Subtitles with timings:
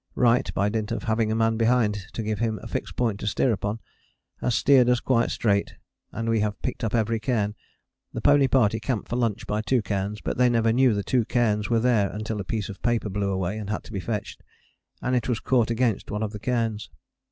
[0.15, 3.27] Wright, by dint of having a man behind to give him a fixed point to
[3.27, 3.79] steer upon,
[4.39, 5.75] has steered us quite straight,
[6.11, 7.53] and we have picked up every cairn.
[8.11, 11.23] The pony party camped for lunch by two cairns, but they never knew the two
[11.25, 14.41] cairns were there until a piece of paper blew away and had to be fetched:
[15.03, 16.89] and it was caught against one of the cairns.